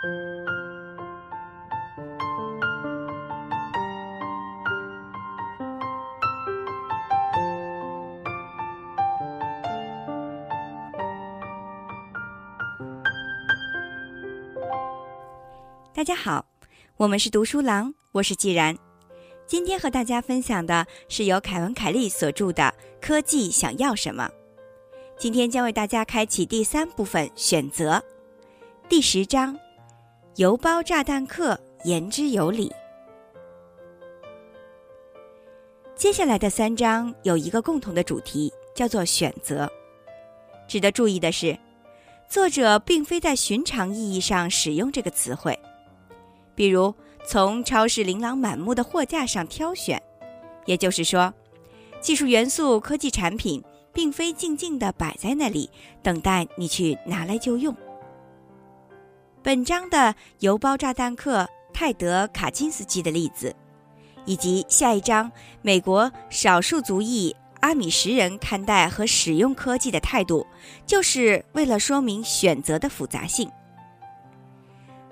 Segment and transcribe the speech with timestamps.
[0.00, 0.06] 大
[16.02, 16.46] 家好，
[16.96, 18.74] 我们是读书郎，我是既然。
[19.46, 22.62] 今天和大家分享的是由凯文·凯利所著的
[23.06, 24.26] 《科技想要什么》。
[25.18, 28.02] 今天将为大家开启第三部分选择，
[28.88, 29.58] 第十章：
[30.40, 32.72] 邮包炸弹客言之有理。
[35.94, 39.70] 接下来的三章有一个共同的主题，叫做选择。
[40.66, 41.58] 值得注意的是，
[42.26, 45.58] 作者并非在寻常意义上使用这个词汇。
[46.54, 46.94] 比如
[47.26, 50.02] 从超市琳琅满目的货架上挑选，
[50.64, 51.34] 也就是说，
[52.00, 53.62] 技术元素科技产品
[53.92, 55.68] 并非静静地摆在那里
[56.02, 57.76] 等待你去拿来就用。
[59.42, 63.56] 本章的邮包炸弹客泰德·卡金斯基的例子，
[64.26, 70.46] 以及下一章美国少数族裔阿米什人看待和使用科技的态度，
[70.86, 73.50] 就是为了说明选择的复杂性。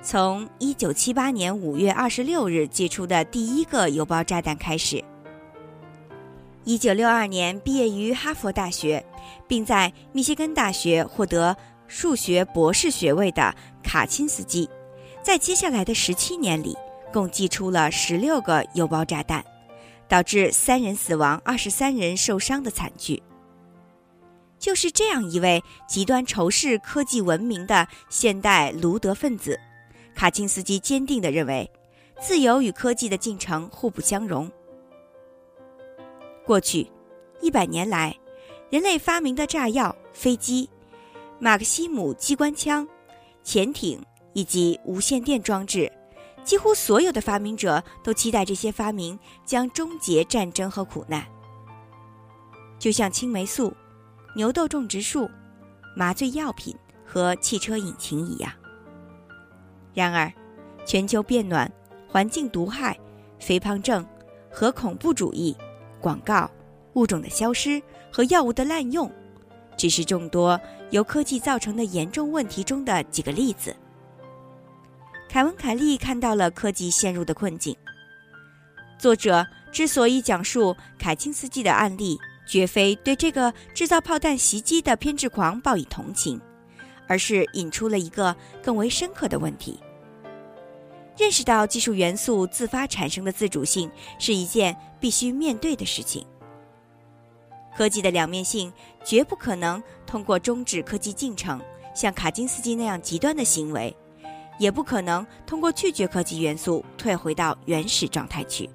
[0.03, 5.03] 从一九七八年五月二十六日寄出的第一个邮包炸弹开始，
[6.65, 9.03] 一九六二年毕业于哈佛大学，
[9.49, 11.57] 并在密歇根大学获得
[11.89, 14.69] 数学博士学位的卡钦斯基，
[15.23, 16.77] 在接下来的十七年里，
[17.13, 19.45] 共寄出了十六个邮包炸弹，
[20.07, 23.21] 导致三人死亡、二十三人受伤的惨剧。
[24.59, 29.59] 就是这样一位极端仇视科技文明的现代卢德分子。
[30.15, 31.71] 卡钦斯基坚定地认为，
[32.21, 34.51] 自由与科技的进程互不相容。
[36.45, 36.91] 过去
[37.41, 38.15] 一百年来，
[38.69, 40.69] 人类发明的炸药、飞机、
[41.41, 42.87] 马克西姆机关枪、
[43.43, 44.01] 潜艇
[44.33, 45.91] 以及无线电装置，
[46.45, 51.25] 几乎所有的发明者都期待这些发明将终结战争和苦难。
[52.79, 53.73] 就像青霉素、
[54.35, 55.29] 牛痘种植术、
[55.97, 56.75] 麻醉药品
[57.05, 58.53] 和汽车引擎一样。
[59.95, 60.33] 然而，
[60.85, 61.71] 全球变暖、
[62.09, 62.99] 环境毒害、
[63.39, 64.07] 肥胖症、
[64.51, 65.57] 和恐怖主义、
[66.01, 66.51] 广告、
[66.95, 69.11] 物种的消失和药物的滥用，
[69.79, 73.75] 只是众多由科技造成的严重问题中的几个例子。
[75.29, 77.75] 凯文·凯利看到了科技陷入的困境。
[78.99, 86.41] 作者之所以讲述凯钦斯基的案例，绝非对这个制造炮弹袭击的偏执狂报以同情，
[87.07, 89.79] 而是引出了一个更为深刻的问题。
[91.17, 96.27] 认识到技术元素自发产生的自主性是一件必须面对的事情。
[97.77, 98.73] 科技的两面性
[99.09, 101.59] 绝不可能通过终止科技进程，
[101.95, 103.97] 像卡金斯基那样极端的行为，
[104.59, 108.69] 也不可能通过拒绝科技元素退回到原始状态去。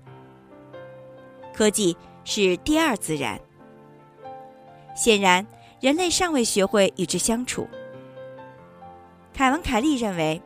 [1.53, 3.39] 科技是第二自然，
[4.95, 5.45] 显然
[5.79, 7.67] 人类尚未学会与之相处。
[9.35, 10.41] 凯文·凯利认为。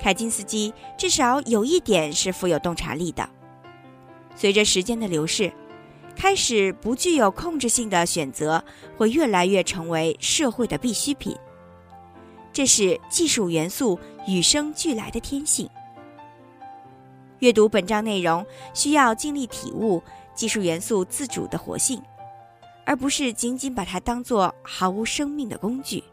[0.00, 3.28] 凯金斯基至少有一点是富有洞察力的。
[4.34, 5.52] 随着时间的流逝，
[6.14, 8.62] 开始不具有控制性的选择
[8.96, 11.36] 会越来越成为社会的必需品。
[12.52, 15.68] 这是技术元素与生俱来的天性。
[17.40, 20.02] 阅读本章内容需要尽力体悟
[20.34, 22.00] 技术元素自主的活性，
[22.86, 26.04] 而不是仅仅把它当作毫无生命的工具。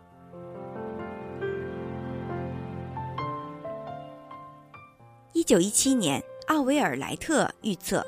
[5.34, 8.06] 一九一七年，奥维尔莱特预测，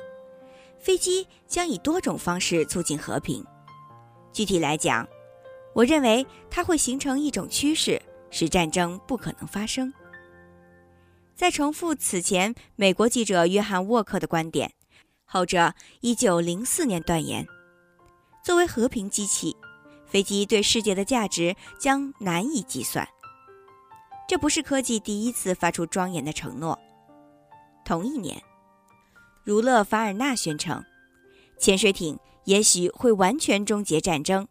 [0.82, 3.42] 飞机将以多种方式促进和平。
[4.32, 5.08] 具体来讲，
[5.74, 9.92] 我认为它会形成一种趋势，使战争不可能发生。
[11.36, 14.72] 再重复此前美国记者约翰沃克的观点，
[15.24, 17.46] 后者一九零四年断言，
[18.44, 19.56] 作为和平机器，
[20.06, 23.06] 飞机对世界的价值将难以计算。
[24.28, 26.78] 这不是科技第一次发出庄严的承诺。
[27.84, 28.40] 同一年，
[29.44, 30.84] 儒勒·凡尔纳宣称，
[31.58, 34.46] 潜水艇也许会完全终结战争，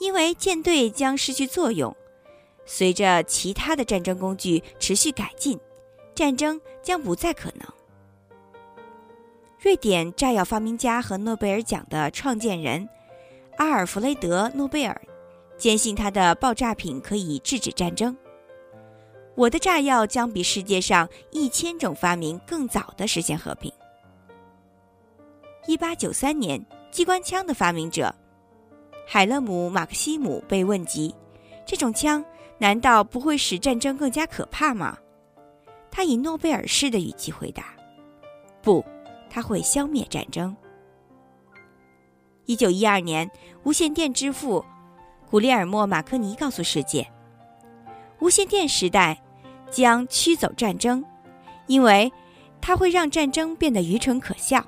[0.00, 1.94] 因为舰队将失去作用。
[2.66, 5.58] 随着其他的战争工具持续改进，
[6.14, 7.68] 战争将不再可能。
[9.60, 12.88] 瑞典炸药发明家和诺贝尔奖的创建人
[13.56, 15.00] 阿尔弗雷德·诺贝尔
[15.58, 18.16] 坚信他的爆炸品可以制止战争。
[19.34, 23.72] 我的炸药将比世界上一千种发明更早的实现和平。
[25.66, 28.14] 一八九三年，机关枪的发明者
[29.06, 31.14] 海勒姆·马克西姆被问及
[31.64, 32.22] ：“这种枪
[32.58, 34.98] 难道不会使战争更加可怕吗？”
[35.90, 37.74] 他以诺贝尔式的语气回答
[38.60, 38.84] ：“不，
[39.30, 40.54] 他会消灭战争。”
[42.44, 43.30] 一九一二年，
[43.62, 44.62] 无线电之父
[45.30, 47.10] 古列尔莫·马克尼告诉世界
[48.20, 49.18] ：“无线电时代
[49.70, 51.02] 将驱走战争，
[51.68, 52.12] 因为
[52.60, 54.62] 它会让战争变得愚蠢可笑。”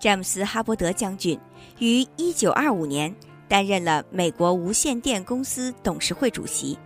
[0.00, 1.38] 詹姆斯·哈伯德将军
[1.78, 3.14] 于一九二五年
[3.46, 6.76] 担任了美国无线电公司董事会主席。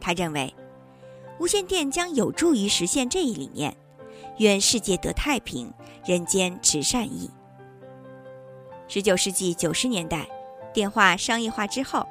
[0.00, 0.52] 他认为，
[1.38, 3.76] 无线电将有助于实现这一理念。
[4.38, 5.72] 愿世界得太平，
[6.04, 7.30] 人间持善意。
[8.88, 10.26] 十九世纪九十年代，
[10.72, 12.04] 电话商业化之后，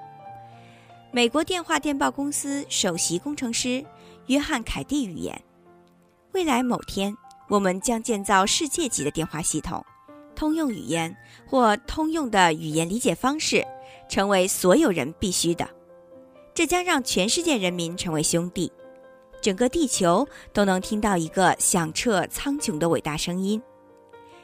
[1.11, 3.83] 美国电话电报公司首席工程师
[4.27, 5.41] 约翰·凯蒂预言：
[6.31, 7.13] 未来某天，
[7.49, 9.85] 我们将建造世界级的电话系统，
[10.35, 11.15] 通用语言
[11.45, 13.65] 或通用的语言理解方式
[14.09, 15.69] 成为所有人必须的。
[16.53, 18.71] 这将让全世界人民成为兄弟，
[19.41, 23.61] 整个地球都能听到一个响彻苍穹的伟大声音。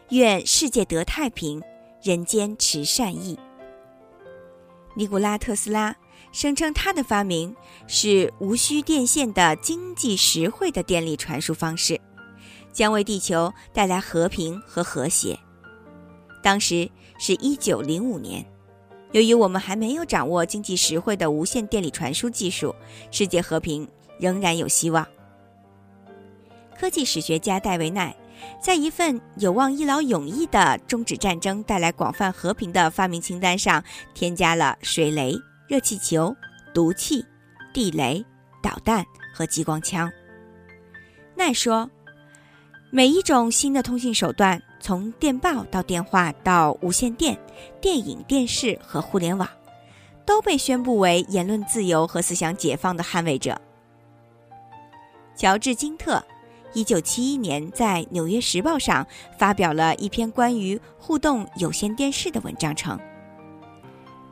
[0.10, 1.62] 愿世界得太平。
[2.02, 3.38] 人间持善意。
[4.96, 5.94] 尼古拉·特斯拉
[6.32, 7.54] 声称，他的发明
[7.88, 12.00] 是无需电线的经济实惠的电力传输方式，
[12.72, 15.38] 将为地球带来和平和和谐。
[16.42, 18.46] 当时是一九零五年，
[19.12, 22.74] 由于我们还没有掌握经济实惠的无线电力传输技术，
[23.12, 23.88] 世界和平
[24.20, 25.06] 仍然有希望。
[26.78, 28.16] 科技史学家戴维奈。
[28.62, 33.84] 在一份有望一劳永逸的终止战争、带来广泛和平的发明清单上，
[34.14, 35.36] 添加了水雷、
[35.68, 36.34] 热气球、
[36.74, 37.22] 毒气、
[37.74, 38.26] 地雷、
[38.64, 40.10] 导弹和激光枪。
[41.36, 41.90] 奈说，
[42.92, 47.38] 每一种新的通信手段，从电报到电话到无线电、
[47.82, 49.48] 电影、电视和互联网，
[50.26, 53.60] 都被宣布为言论自由和思想解放的捍卫者。
[55.36, 56.24] 乔治·金特。
[56.74, 59.04] 一九七一年，在《纽约时报》上
[59.40, 62.96] 发表了一篇关于互动有线电视的文章，称：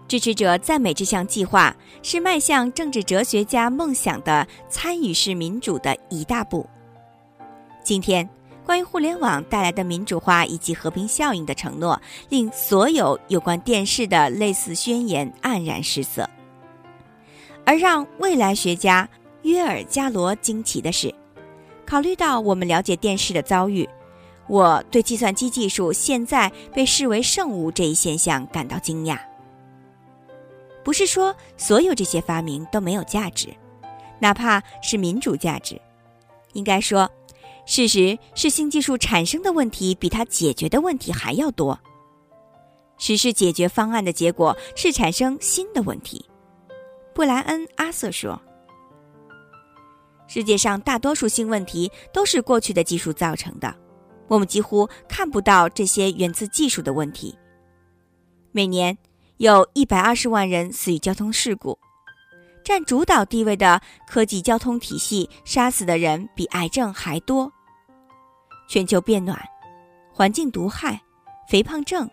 [0.07, 6.69] 支持者赞美这项计划是迈向政治哲学家梦想的参与式民主的一大步。
[7.83, 8.29] 今天，
[8.67, 16.29] 关于互联网带来的民主化以及和平效应的承诺，令所有有关电视的类似宣言黯然失色。
[17.65, 19.07] 而让未来学家
[19.43, 21.15] 约尔加罗惊奇的是。
[21.85, 23.87] 考虑到我们了解电视的遭遇，
[24.47, 29.17] 我对计算机技术现在被视为圣物这一现象感到惊讶。
[30.83, 33.47] 不是说所有这些发明都没有价值，
[34.19, 35.79] 哪怕是民主价值。
[36.51, 37.09] 应该说，
[37.67, 41.77] 事实是新技术产生的问题比它解决的问题还要多。
[42.97, 46.25] 实施解决方案的结果是产生新的问题。
[47.13, 48.41] 布莱恩·阿瑟说。
[50.27, 53.73] 世界上大多数新问题都是过去的技术造成的，
[54.27, 57.37] 我们几乎看不到这些源自技术的问题。
[58.51, 58.97] 每年
[59.37, 61.77] 有一百二十万人死于交通事故，
[62.63, 67.51] 占主导地位的科技交通体系杀死的人比癌症还多。
[68.67, 69.39] 全球变暖、
[70.13, 71.01] 环境毒害、
[71.49, 72.09] 肥胖症、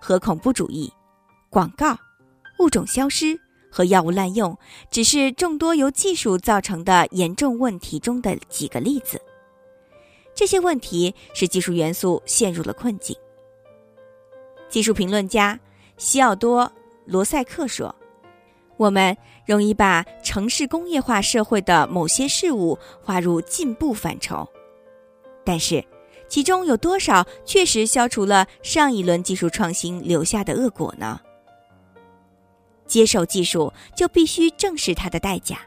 [0.00, 0.92] 核恐怖主义、
[1.50, 1.96] 广告、
[2.58, 3.38] 物种消失。
[3.70, 4.56] 和药物滥用
[4.90, 9.20] 只是众多由技术造成的严重问题中的几个例子。
[10.34, 13.16] 这些问题使技术元素陷入了困境。
[14.68, 15.58] 技术评论家
[15.96, 16.64] 西奥多·
[17.06, 17.94] 罗塞克说
[18.76, 19.16] ：“我们
[19.46, 24.48] 容易把城市工业化社会的某些事物划入进步范畴，
[25.48, 25.82] 但是
[26.28, 31.18] 其中有多少确实消除了上一轮技术创新留下的恶果呢？”
[32.86, 35.58] 接受技术就必须正视它的代价。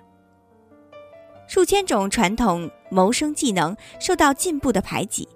[1.48, 5.28] 数千种传统谋生技能受到进步的排挤，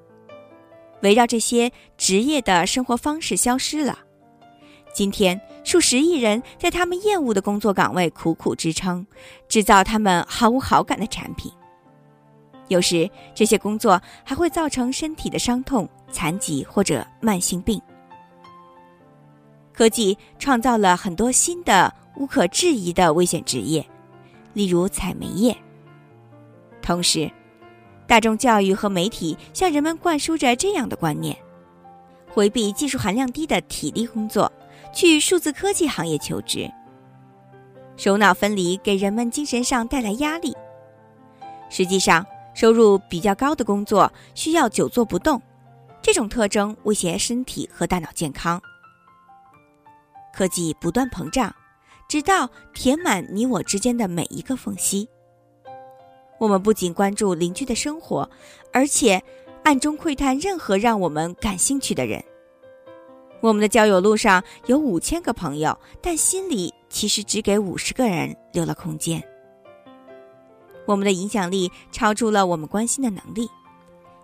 [1.01, 3.97] 围绕这些职业的生活方式消失了。
[4.93, 9.07] 今天，数十亿人在他们厌恶的工作岗位苦苦支撑，
[9.49, 11.51] 制造他们毫无好感的产品。
[12.67, 17.79] 有时，这些工作还会造成身体的伤痛、残疾或者慢性病。
[19.71, 23.85] 科技创造了很多新的、无可置疑的危险职业，
[24.53, 25.55] 例如采煤业。
[26.81, 27.29] 同时，
[28.07, 31.35] 大众教育和媒体向人们灌输着这样的观念：
[32.31, 34.51] 回避技术含量低的体力工作，
[34.93, 36.71] 去数字科技行业求职。
[37.97, 40.55] 首脑分离给人们精神上带来压力。
[41.69, 45.39] 实际上，收入比较高的工作需要久坐不动，
[46.01, 48.59] 这种特征威胁身体和大脑健康。
[50.33, 51.53] 科技不断膨胀，
[52.07, 55.07] 直到填满你我之间的每一个缝隙。
[56.39, 58.29] 我们不仅关注邻居的生活，
[58.73, 59.21] 而且
[59.63, 62.23] 暗中窥探任何让我们感兴趣的人。
[63.41, 69.21] 我们的交友路上有五千个朋友，但心里其实只给五十个人留了空间。
[70.85, 73.49] 我们的影响力超出了我们关心的能力。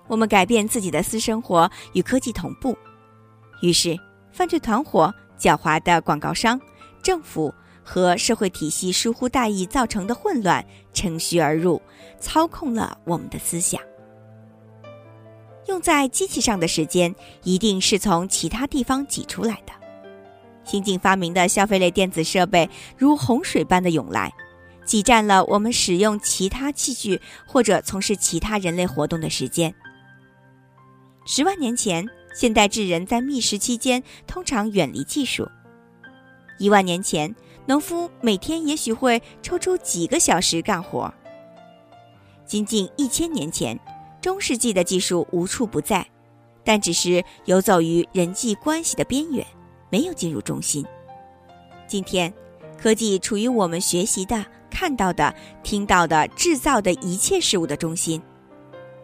[0.08, 2.78] 我们改变自己的私生活与科技同步，
[3.62, 3.98] 于是
[4.32, 6.60] 犯罪团伙、狡猾的广告商、
[7.02, 7.54] 政府
[7.84, 11.82] 和社会体系疏忽大意造成的混乱乘虚而入，
[12.20, 13.82] 操控了我们的思想。
[15.68, 17.14] 用在机器上的时间，
[17.44, 19.72] 一定是从其他地方挤出来的。
[20.64, 24.34] 新近发明的消费类电子设备如洪水般的涌来，
[24.92, 29.74] 挤占了我们使用其他器具或者从事其他人类活动的时间。
[31.26, 32.06] 十万年前，
[32.36, 35.46] 现代智人在觅食期间通常远离技术；
[36.60, 37.34] 一万年前，
[37.66, 41.10] 农夫每天也许会抽出几个小时干活。
[42.46, 43.80] 仅仅一千年前。
[44.20, 46.06] 中世纪的技术无处不在，
[46.66, 49.48] 但只是游走于人际关系的边缘，
[49.90, 50.86] 没有进入中心。
[51.88, 52.32] 今天，
[52.78, 58.20] 科技处于我们学习的、看到的、听到的、制造的一切事物的中心。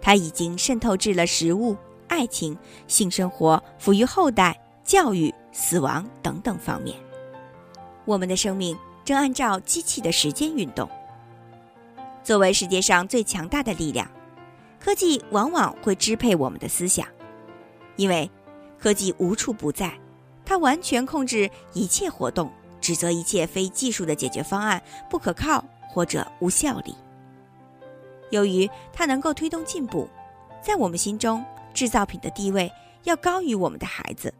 [0.01, 2.57] 它已经渗透至了食物、爱情、
[2.87, 6.97] 性生活、抚育后代、教育、死亡等等方面。
[8.05, 10.89] 我们的生命正按照机器的时间运动。
[12.23, 14.09] 作为世界上最强大的力量。
[14.79, 17.05] 科技往往会支配我们的思想，
[17.95, 18.29] 因为
[18.79, 19.91] 科技无处不在，
[20.45, 22.49] 它完全控制一切活动，
[22.87, 26.95] 指责一切非技术的解决方案不可靠或者无效力。
[28.29, 30.07] 由于它能够推动进步，
[30.61, 32.71] 在我们心中，制造品的地位
[33.03, 34.33] 要高于我们的孩子。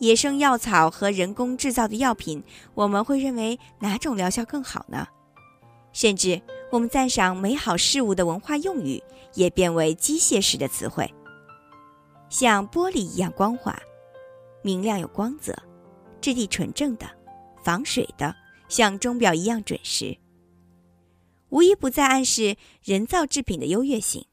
[0.00, 2.42] 野生药草和人工制造的药品，
[2.74, 5.06] 我们会认为哪种疗效更好呢？
[5.92, 6.42] 甚至。
[6.72, 9.00] 我们赞赏美好事物的文化用语
[9.34, 11.12] 也变为机械式的词汇，
[12.28, 13.76] 像玻璃一样光滑、
[14.62, 15.52] 明亮有光泽、
[16.20, 17.10] 质地纯正的、
[17.62, 18.34] 防水的，
[18.68, 20.18] 像钟表一样准时，
[21.48, 24.26] 无一不在暗示人造制品的优越性。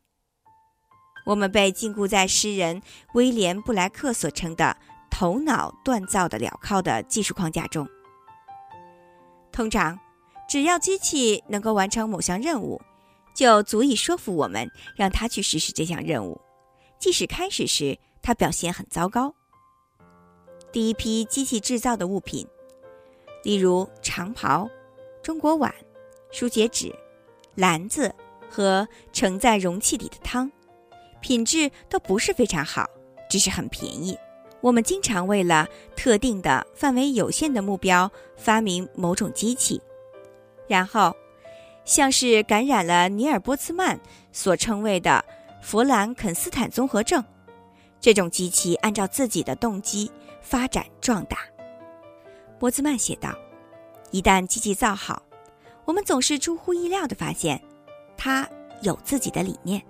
[1.25, 2.81] 我们被禁锢在诗人
[3.13, 4.77] 威廉布莱克所称的
[5.11, 7.87] “头脑锻造的镣铐”的技术框架中，
[9.51, 9.99] 通常。
[10.49, 12.81] 只要机器能够完成某项任务，
[13.35, 16.39] 就足以说服我们让它去实施这项任务，
[16.97, 19.35] 即使开始时它表现很糟糕。
[20.71, 22.47] 第一批机器制造的物品，
[23.47, 24.69] 例如长袍、
[25.23, 25.73] 中国碗、
[26.31, 26.93] 书写纸、
[27.55, 28.13] 篮子
[28.49, 30.51] 和盛在容器里的汤，
[31.21, 32.85] 品质都不是非常好，
[33.29, 34.17] 只是很便宜。
[34.59, 39.81] 我们经常为了特定的范围有限的目标发明某种机器。
[40.67, 41.15] 然后，
[41.85, 43.97] 像是感染了尼尔波茨曼
[44.33, 45.23] 所称谓的
[45.61, 47.23] 弗兰肯斯坦综合症，
[48.01, 50.11] 这种机器按照自己的动机
[50.41, 51.37] 发展壮大。
[52.59, 53.33] 波兹曼写道
[54.11, 55.21] ：“一旦机器造好，
[55.85, 57.61] 我们总是出乎意料地发现，
[58.17, 58.47] 它
[58.81, 59.81] 有自己的理念。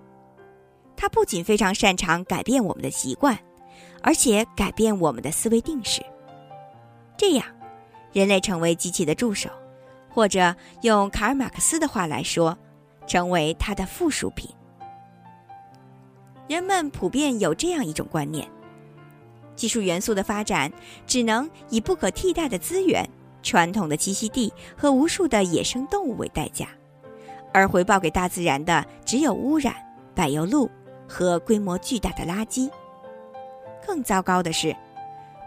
[0.95, 3.37] 它不仅非常擅长改变我们的习惯，
[4.01, 6.03] 而且改变我们的思维定式。
[7.15, 7.45] 这样，
[8.11, 9.49] 人类成为机器的助手。”
[10.09, 12.57] 或者用卡尔马克思的话来说，
[13.05, 14.49] 成为它的附属品。
[16.47, 18.49] 人们普遍有这样一种观念：
[19.57, 20.71] 技术元素的发展
[21.05, 23.05] 只能以不可替代的资源、
[23.43, 26.69] 传统的栖息地和无数的野生动物为代价，
[27.51, 29.75] 而回报给大自然的只有污染、
[30.15, 30.69] 柏油路
[31.09, 32.69] 和规模巨大的垃圾。
[33.85, 34.75] 更糟糕的是，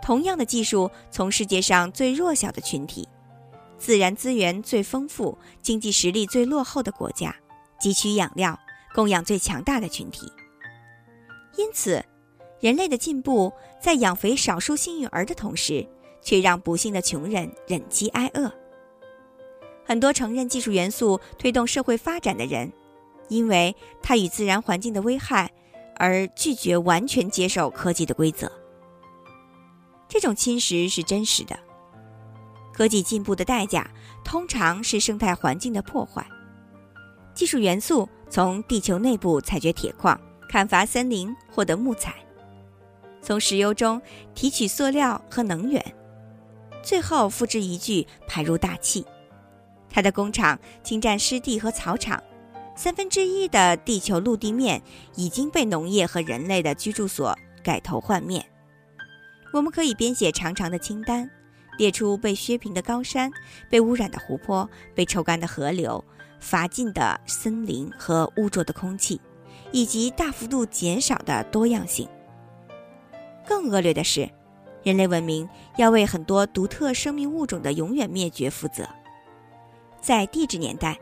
[0.02, 3.08] 同样的技术从世界上最弱小的群体。
[3.78, 7.34] 自然资源最丰富、经济实力最落后的国家，
[7.80, 8.58] 汲取养料
[8.94, 10.30] 供养最强大的群体。
[11.56, 12.04] 因此，
[12.60, 15.86] 人类的进步在养肥少数幸运儿的同时，
[16.22, 18.52] 却让不幸的穷人忍饥挨饿。
[19.84, 22.70] 很多承认技术元素推动社会发展的人，
[23.28, 25.50] 因为它与自然环境的危害，
[25.96, 28.50] 而拒绝完全接受科技的规则。
[30.06, 31.58] 这种侵蚀是真实的。
[32.72, 33.90] 科技进步的代价
[34.24, 36.26] 通常是生态环境的破坏。
[37.34, 42.14] 技术元素从地球内部采掘铁矿、砍伐森林获得木材，
[43.22, 44.00] 从石油中
[44.34, 45.84] 提取塑料和能源，
[46.82, 49.04] 最后付之一炬排入大气。
[49.88, 52.22] 它的工厂侵占湿地和草场，
[52.76, 54.82] 三分之一的地球陆地面
[55.14, 58.44] 已经被农业和人类的居住所改头换面。
[59.52, 61.30] 我们可以编写长长的清单。
[61.78, 63.30] 列出被削平的高山、
[63.70, 66.04] 被污染的湖泊、被抽干的河流
[66.38, 69.18] 乏尽的森林和污浊的空气，
[69.72, 72.06] 以及大幅度减少的多样性。
[73.50, 74.30] 更恶劣的是，
[74.84, 78.88] 人类文明要为很多独特生命物种的永远灭绝负责。
[80.00, 80.96] 在地质年代，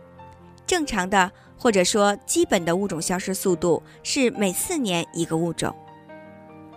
[0.66, 5.76] 正常的或者说基本的物种消失速度是每四年一个物种。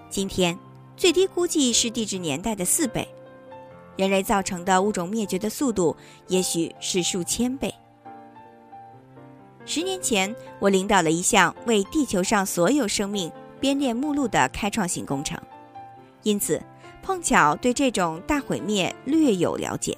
[0.10, 0.60] 今天，
[0.98, 3.08] 最低估计是地质年代的四倍。
[3.96, 5.96] 人类造成的物种灭绝的速度，
[6.28, 7.74] 也许是数千倍。
[9.66, 15.41] 十年前，我领导了一项为地球上所有生命编列目录的开创性工程，
[16.24, 16.62] 因此
[17.02, 19.98] 碰巧对这种大毁灭略有了解。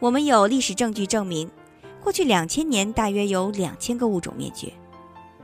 [0.00, 1.50] 我们有历史证据证明，
[2.02, 4.72] 过去两千年大约有两千个物种灭绝，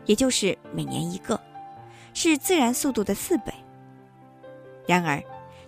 [0.06, 1.40] 也就是每年一个，
[2.12, 3.52] 是自然速度的四倍。
[4.86, 5.22] 然而，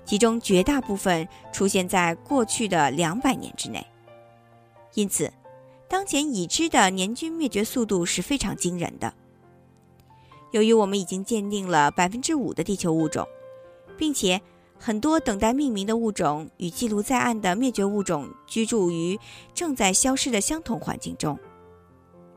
[0.04, 3.86] 其中绝大部分出现在过去的两百年之内，
[4.94, 5.32] 因此，
[5.88, 9.14] 当前已知的年均灭绝速度是非常惊人的。
[10.50, 13.26] 由于我们已经鉴定了百分之五的地球物种，
[13.96, 14.40] 并且
[14.78, 19.18] 很多等待命名的物种与记录在案的灭绝物种居住于
[19.54, 21.38] 正在消失的相同环境中，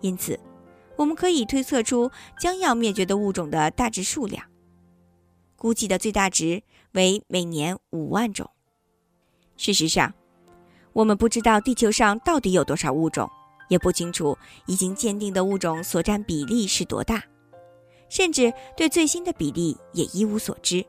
[0.02, 0.40] 因此，
[0.96, 4.46] 我们可以推测出将要灭绝的物种的大致数量。
[5.58, 8.50] 估计的最大值为每年五万种。
[9.58, 10.14] 事实上，
[10.94, 13.28] 我们不知道地球上到底有多少物种，
[13.70, 17.24] 也不清楚已经鉴定的物种所占比例是多大，
[18.08, 20.86] 甚至对最新的比例也一无所知。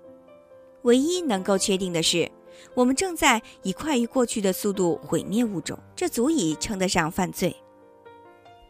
[0.87, 2.31] 唯一能够确定的是，
[2.73, 7.55] 我们正在以快于过去的速度毁灭物种，这足以称得上犯罪。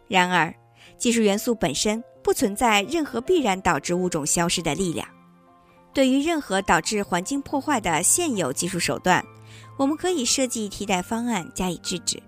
[0.08, 0.54] 然而，
[0.96, 5.06] 技术元素本身不存在任何必然导致物种消失的力量。
[5.92, 9.22] 对于任何导致环境破坏的现有技术手段，
[9.76, 12.18] 我们可以设计替代方案加以制止。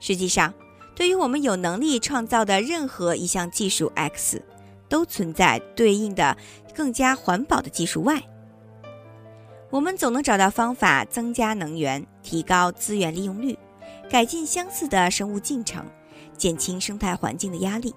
[0.00, 0.52] 实际上，
[0.96, 4.42] 对于我们有能力创造的任何一项技术 X，
[4.88, 6.36] 都存在对应的
[6.74, 8.20] 更加环保的技术 Y。
[9.74, 13.58] 我们总能找到方法增加能源、提高资源利用率、
[14.08, 15.84] 改进相似的生物进程、
[16.36, 17.92] 减轻生态环境的压力。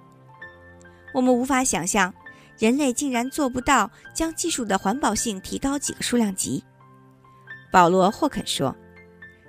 [1.14, 2.12] 我们无法想象。
[2.58, 6.64] 人类竟然做不到将技术的环保性提高几个数量级。
[7.72, 8.76] 保罗·霍肯说：“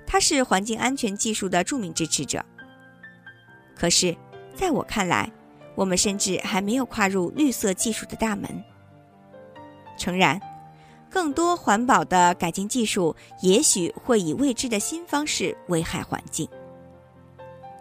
[0.05, 2.45] 他是环境安全技术的著名支持者。”
[3.75, 4.15] 可是，
[4.53, 5.27] 在我看来，
[5.73, 8.63] 我们甚至还没有跨入绿色技术的大门。
[9.97, 10.39] 诚然，
[11.09, 16.47] 更多环保的改进技术也许会以未知的新方式危害环境，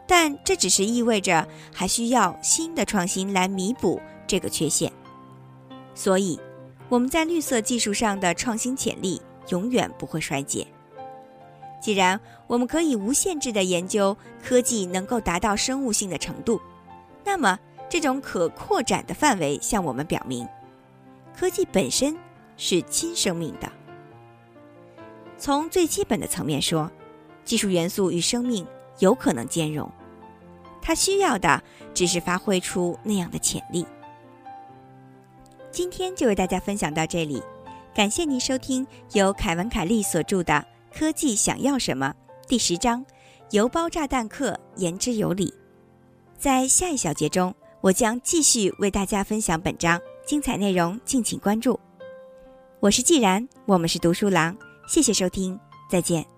[0.07, 4.91] 但这只是意味着还需要新的创新来弥补这个缺陷。
[5.95, 6.41] 所以，
[6.89, 10.67] 我们在绿色技术上的创新潜力永远不会衰减。
[11.81, 16.61] 既然我们可以无限制地研究科技能够达到生物性的程度，
[17.25, 20.49] 那么这种可扩展的范围向我们表明，
[21.37, 22.17] 科技本身
[22.59, 23.73] 是亲生命的。
[25.39, 26.91] 从最基本的层面说，
[27.45, 28.67] 技术元素与生命
[28.99, 29.91] 有可能兼容，
[30.83, 31.63] 它需要的
[31.95, 33.87] 只是发挥出那样的潜力。
[35.71, 37.43] 今天就为大家分享到这里，
[37.95, 40.53] 感谢您收听由凯文·凯利所著的
[40.99, 42.13] 《科技想要什么》
[42.49, 43.05] 第十章
[43.53, 45.55] “邮包炸弹客言之有理”。
[46.37, 51.79] 在下一小节中，我将继续为大家分享本章精彩内容，敬请关注。
[52.81, 55.59] 我是既然，我们是读书郎，谢谢收听，
[55.91, 56.38] 再见。